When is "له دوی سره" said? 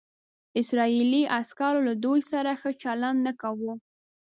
1.87-2.51